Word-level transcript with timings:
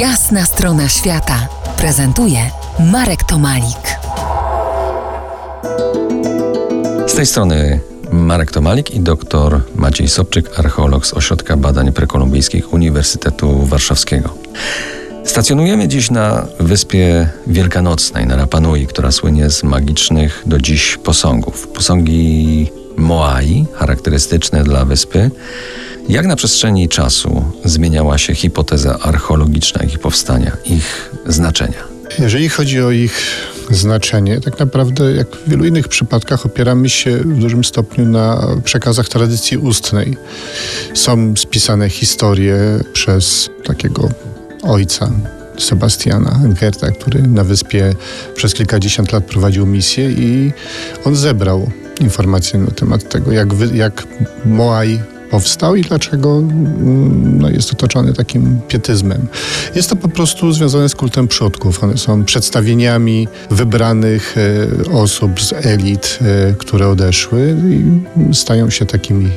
Jasna 0.00 0.44
strona 0.44 0.88
świata 0.88 1.48
prezentuje 1.76 2.38
Marek 2.92 3.24
Tomalik. 3.24 3.98
Z 7.06 7.14
tej 7.14 7.26
strony 7.26 7.80
Marek 8.12 8.50
Tomalik 8.50 8.90
i 8.90 9.00
dr 9.00 9.60
Maciej 9.74 10.08
Sobczyk, 10.08 10.58
archeolog 10.58 11.06
z 11.06 11.14
Ośrodka 11.14 11.56
Badań 11.56 11.92
Prekolumbijskich 11.92 12.72
Uniwersytetu 12.72 13.66
Warszawskiego. 13.66 14.34
Stacjonujemy 15.24 15.88
dziś 15.88 16.10
na 16.10 16.46
wyspie 16.60 17.28
Wielkanocnej, 17.46 18.26
na 18.26 18.36
Rapanui, 18.36 18.86
która 18.86 19.12
słynie 19.12 19.50
z 19.50 19.62
magicznych 19.62 20.42
do 20.46 20.58
dziś 20.58 20.96
posągów. 20.96 21.68
Posągi 21.68 22.70
Moai, 22.96 23.66
charakterystyczne 23.74 24.64
dla 24.64 24.84
wyspy. 24.84 25.30
Jak 26.08 26.26
na 26.26 26.36
przestrzeni 26.36 26.88
czasu 26.88 27.44
zmieniała 27.64 28.18
się 28.18 28.34
hipoteza 28.34 28.98
archeologiczna 28.98 29.82
ich 29.82 29.98
powstania, 29.98 30.56
ich 30.64 31.10
znaczenia? 31.26 31.84
Jeżeli 32.18 32.48
chodzi 32.48 32.82
o 32.82 32.90
ich 32.90 33.22
znaczenie, 33.70 34.40
tak 34.40 34.58
naprawdę, 34.58 35.12
jak 35.12 35.36
w 35.36 35.50
wielu 35.50 35.64
innych 35.64 35.88
przypadkach, 35.88 36.46
opieramy 36.46 36.88
się 36.88 37.16
w 37.16 37.38
dużym 37.38 37.64
stopniu 37.64 38.04
na 38.04 38.46
przekazach 38.64 39.08
tradycji 39.08 39.56
ustnej. 39.56 40.16
Są 40.94 41.34
spisane 41.36 41.88
historie 41.88 42.56
przez 42.92 43.50
takiego 43.64 44.08
ojca 44.62 45.10
Sebastiana 45.58 46.40
Gerta, 46.60 46.90
który 46.90 47.22
na 47.22 47.44
wyspie 47.44 47.94
przez 48.34 48.54
kilkadziesiąt 48.54 49.12
lat 49.12 49.24
prowadził 49.24 49.66
misję 49.66 50.10
i 50.10 50.52
on 51.04 51.16
zebrał 51.16 51.70
informacje 52.00 52.60
na 52.60 52.70
temat 52.70 53.08
tego, 53.08 53.32
jak, 53.32 53.48
jak 53.74 54.06
Moai 54.44 55.00
powstał 55.30 55.76
i 55.76 55.82
dlaczego 55.82 56.38
mm, 56.38 57.38
no, 57.40 57.50
jest 57.50 57.72
otoczony 57.72 58.12
takim 58.12 58.60
pietyzmem. 58.68 59.26
Jest 59.74 59.90
to 59.90 59.96
po 59.96 60.08
prostu 60.08 60.52
związane 60.52 60.88
z 60.88 60.94
kultem 60.94 61.28
przodków. 61.28 61.84
One 61.84 61.98
są 61.98 62.24
przedstawieniami 62.24 63.28
wybranych 63.50 64.34
e, 64.88 64.92
osób 64.92 65.40
z 65.42 65.52
elit, 65.52 66.18
e, 66.20 66.54
które 66.54 66.88
odeszły 66.88 67.56
i 67.70 68.34
stają 68.34 68.70
się 68.70 68.86
takimi 68.86 69.30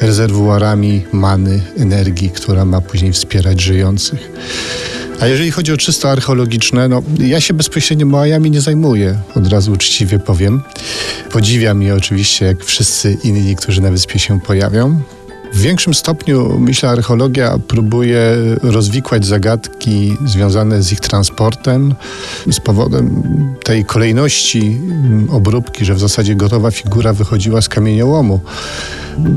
rezerwuarami 0.00 1.04
many, 1.12 1.60
energii, 1.78 2.30
która 2.30 2.64
ma 2.64 2.80
później 2.80 3.12
wspierać 3.12 3.60
żyjących. 3.60 4.32
A 5.20 5.26
jeżeli 5.26 5.50
chodzi 5.50 5.72
o 5.72 5.76
czysto 5.76 6.10
archeologiczne, 6.10 6.88
no 6.88 7.02
ja 7.18 7.40
się 7.40 7.54
bezpośrednio 7.54 8.06
Moajami 8.06 8.50
nie 8.50 8.60
zajmuję, 8.60 9.18
od 9.34 9.46
razu 9.46 9.72
uczciwie 9.72 10.18
powiem. 10.18 10.62
Podziwiam 11.30 11.82
je 11.82 11.94
oczywiście, 11.94 12.46
jak 12.46 12.64
wszyscy 12.64 13.16
inni, 13.24 13.56
którzy 13.56 13.80
na 13.80 13.90
wyspie 13.90 14.18
się 14.18 14.40
pojawią. 14.40 15.00
W 15.52 15.60
większym 15.60 15.94
stopniu, 15.94 16.58
myślę, 16.58 16.88
archeologia 16.88 17.58
próbuje 17.68 18.20
rozwikłać 18.62 19.26
zagadki 19.26 20.16
związane 20.24 20.82
z 20.82 20.92
ich 20.92 21.00
transportem, 21.00 21.94
z 22.50 22.60
powodem 22.60 23.24
tej 23.64 23.84
kolejności 23.84 24.80
obróbki, 25.30 25.84
że 25.84 25.94
w 25.94 26.00
zasadzie 26.00 26.34
gotowa 26.34 26.70
figura 26.70 27.12
wychodziła 27.12 27.62
z 27.62 27.68
kamieniołomu. 27.68 28.40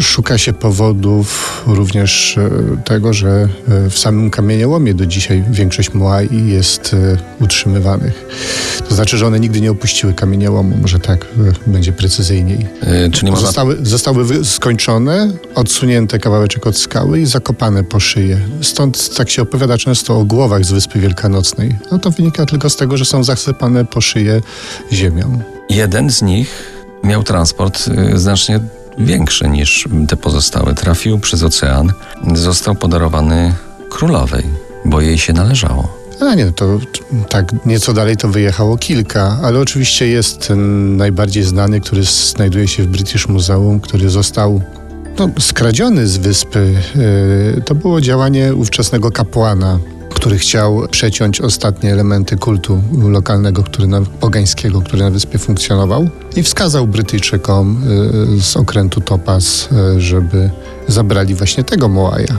Szuka 0.00 0.38
się 0.38 0.52
powodów 0.52 1.62
również 1.66 2.38
e, 2.38 2.50
tego, 2.84 3.12
że 3.12 3.48
e, 3.68 3.90
w 3.90 3.98
samym 3.98 4.30
kamieniołomie 4.30 4.94
do 4.94 5.06
dzisiaj 5.06 5.44
większość 5.50 5.94
Moai 5.94 6.46
jest 6.46 6.94
e, 6.94 7.44
utrzymywanych. 7.44 8.26
To 8.88 8.94
znaczy, 8.94 9.18
że 9.18 9.26
one 9.26 9.40
nigdy 9.40 9.60
nie 9.60 9.70
opuściły 9.70 10.14
kamieniołomu, 10.14 10.76
może 10.82 10.98
tak 10.98 11.26
będzie 11.66 11.92
precyzyjniej. 11.92 12.66
Yy, 13.02 13.10
czyli 13.10 13.30
można... 13.30 13.46
zostały, 13.46 13.76
zostały 13.82 14.44
skończone, 14.44 15.32
odsunięte 15.54 15.89
kawałeczek 16.20 16.66
od 16.66 16.76
skały 16.76 17.20
i 17.20 17.26
zakopane 17.26 17.84
po 17.84 18.00
szyję. 18.00 18.40
Stąd 18.62 19.14
tak 19.14 19.30
się 19.30 19.42
opowiada 19.42 19.78
często 19.78 20.18
o 20.18 20.24
głowach 20.24 20.64
z 20.64 20.72
Wyspy 20.72 20.98
Wielkanocnej. 21.00 21.78
No 21.92 21.98
to 21.98 22.10
wynika 22.10 22.46
tylko 22.46 22.70
z 22.70 22.76
tego, 22.76 22.96
że 22.96 23.04
są 23.04 23.24
zasypane 23.24 23.84
po 23.84 24.00
szyję 24.00 24.40
ziemią. 24.92 25.40
Jeden 25.70 26.10
z 26.10 26.22
nich 26.22 26.72
miał 27.04 27.22
transport 27.22 27.90
znacznie 28.14 28.60
większy 28.98 29.48
niż 29.48 29.88
te 30.08 30.16
pozostałe. 30.16 30.74
Trafił 30.74 31.18
przez 31.18 31.42
ocean, 31.42 31.92
został 32.34 32.74
podarowany 32.74 33.54
królowej, 33.90 34.44
bo 34.84 35.00
jej 35.00 35.18
się 35.18 35.32
należało. 35.32 36.00
A 36.20 36.34
nie, 36.34 36.52
to 36.52 36.78
tak 37.28 37.66
nieco 37.66 37.92
dalej 37.92 38.16
to 38.16 38.28
wyjechało 38.28 38.78
kilka, 38.78 39.38
ale 39.42 39.58
oczywiście 39.58 40.06
jest 40.06 40.48
ten 40.48 40.96
najbardziej 40.96 41.42
znany, 41.42 41.80
który 41.80 42.02
znajduje 42.04 42.68
się 42.68 42.82
w 42.82 42.86
British 42.86 43.28
Museum, 43.28 43.80
który 43.80 44.10
został 44.10 44.60
no, 45.18 45.30
skradziony 45.38 46.06
z 46.06 46.16
wyspy. 46.16 46.74
Yy, 47.56 47.62
to 47.62 47.74
było 47.74 48.00
działanie 48.00 48.54
ówczesnego 48.54 49.10
kapłana 49.10 49.78
który 50.20 50.38
chciał 50.38 50.88
przeciąć 50.90 51.40
ostatnie 51.40 51.92
elementy 51.92 52.36
kultu 52.36 52.82
lokalnego, 53.02 53.62
który 53.62 53.86
na, 53.86 54.00
pogańskiego, 54.00 54.80
który 54.80 55.02
na 55.02 55.10
wyspie 55.10 55.38
funkcjonował 55.38 56.08
i 56.36 56.42
wskazał 56.42 56.86
Brytyjczykom 56.86 57.82
y, 58.38 58.42
z 58.42 58.56
okrętu 58.56 59.00
Topaz, 59.00 59.68
y, 59.96 60.00
żeby 60.00 60.50
zabrali 60.90 61.34
właśnie 61.34 61.64
tego 61.64 61.88
Moaja. 61.88 62.38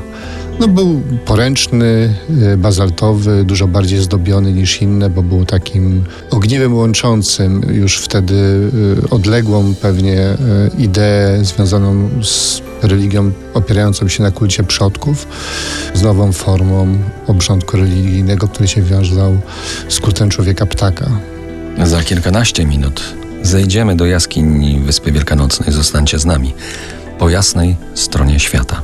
No 0.59 0.67
był 0.67 1.01
poręczny, 1.25 2.13
y, 2.53 2.57
bazaltowy, 2.57 3.43
dużo 3.43 3.67
bardziej 3.67 3.99
zdobiony 3.99 4.53
niż 4.53 4.81
inne, 4.81 5.09
bo 5.09 5.23
był 5.23 5.45
takim 5.45 6.03
ogniwem 6.31 6.75
łączącym 6.75 7.61
już 7.73 7.97
wtedy 7.97 8.33
y, 9.03 9.09
odległą 9.09 9.73
pewnie 9.81 10.19
y, 10.21 10.37
ideę 10.77 11.45
związaną 11.45 12.09
z 12.23 12.61
religią 12.81 13.31
opierającą 13.53 14.07
się 14.07 14.23
na 14.23 14.31
kulcie 14.31 14.63
przodków, 14.63 15.27
z 15.93 16.01
nową 16.01 16.31
formą 16.31 16.97
obrządku 17.27 17.77
religijnego, 17.77 18.47
który 18.47 18.67
się 18.67 18.81
wiązał 18.81 19.37
z 19.89 19.99
kultem 19.99 20.29
człowieka 20.29 20.65
ptaka. 20.65 21.09
Za 21.83 22.01
kilkanaście 22.01 22.65
minut 22.65 23.01
zejdziemy 23.43 23.95
do 23.95 24.05
jaskini 24.05 24.79
Wyspy 24.79 25.11
Wielkanocnej. 25.11 25.71
Zostańcie 25.71 26.19
z 26.19 26.25
nami 26.25 26.53
po 27.21 27.29
jasnej 27.29 27.77
stronie 27.95 28.39
świata. 28.39 28.81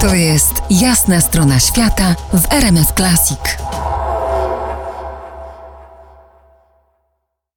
To 0.00 0.14
jest 0.14 0.52
jasna 0.70 1.20
strona 1.20 1.60
świata 1.60 2.14
w 2.32 2.52
RMS 2.52 2.92
Classic. 2.96 3.38